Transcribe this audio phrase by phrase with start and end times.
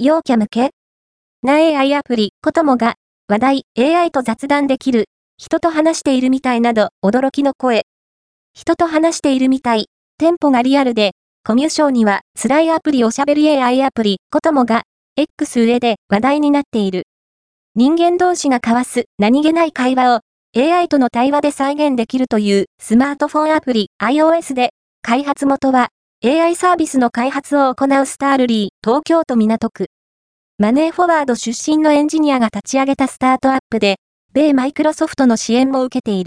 [0.00, 0.70] 陽キャ向け
[1.42, 2.94] な AI アプリ、コトモが、
[3.26, 5.06] 話題、AI と雑談できる、
[5.38, 7.82] 人と話しているみたいなど、驚きの声。
[8.54, 11.14] 人と話しているみたい、テンポがリアルで、
[11.44, 14.84] コミュ障には、辛いアプリおしゃべり AI アプリ、コトモが、
[15.16, 17.02] X 上で話題になっている。
[17.74, 20.20] 人間同士が交わす何気ない会話を
[20.56, 24.70] AI との対話で再現できるというスマートフォンアプリ iOS で
[25.02, 25.88] 開発元は
[26.20, 29.86] AI サービスの開発を行うスタールリー東京都港区。
[30.58, 33.98] マネーフォワード出身のエンジニアが立ち上げたスタートアップで、
[34.32, 36.26] 米マイクロソフトの支援も受けている。